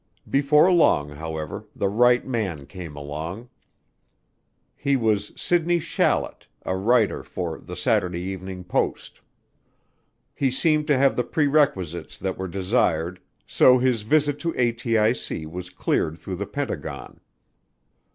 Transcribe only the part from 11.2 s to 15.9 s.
prerequisites that were desired, so his visit to ATIC was